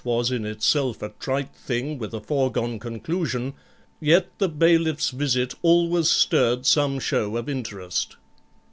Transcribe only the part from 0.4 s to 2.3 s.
itself a trite thing with a